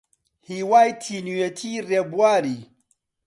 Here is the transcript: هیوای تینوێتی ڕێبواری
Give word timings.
هیوای 0.49 0.89
تینوێتی 1.03 1.81
ڕێبواری 1.89 2.59